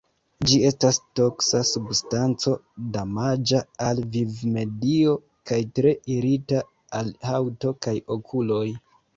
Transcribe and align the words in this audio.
Ĝi 0.51 0.55
estas 0.67 0.97
toksa 1.19 1.59
substanco, 1.71 2.53
damaĝa 2.95 3.61
al 3.89 4.01
vivmedio 4.15 5.13
kaj 5.51 5.61
tre 5.81 5.95
irita 6.17 6.65
al 7.03 7.15
haŭto 7.31 7.77
kaj 7.87 7.99
okuloj. 8.19 8.67